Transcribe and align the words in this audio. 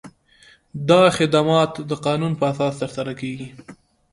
دا 0.89 1.01
خدمات 1.17 1.73
د 1.89 1.91
قانون 2.05 2.33
په 2.39 2.43
اساس 2.51 2.73
ترسره 2.81 3.13
کیږي. 3.21 3.47